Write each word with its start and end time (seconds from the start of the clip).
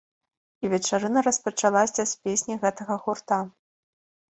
І 0.63 0.71
вечарына 0.71 1.19
распачалася 1.29 2.01
з 2.15 2.27
песні 2.27 2.61
гэтага 2.67 3.03
гурта. 3.07 3.45